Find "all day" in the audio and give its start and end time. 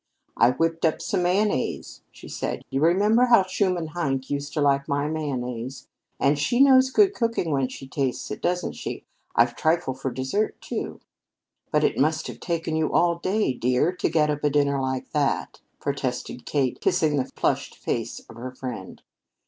12.91-13.53